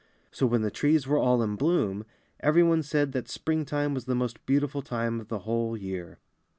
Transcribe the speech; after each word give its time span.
So 0.31 0.47
when 0.47 0.63
the 0.63 0.71
trees 0.71 1.05
were 1.05 1.19
all 1.19 1.43
in 1.43 1.55
bloom, 1.55 2.05
every 2.39 2.63
one 2.63 2.81
said 2.81 3.11
that 3.11 3.29
Spring 3.29 3.65
time 3.65 3.93
was 3.93 4.05
the 4.05 4.15
most 4.15 4.43
beautiful 4.47 4.81
time 4.81 5.19
of 5.19 5.27
the 5.27 5.39
whole 5.45 5.77
year. 5.77 6.17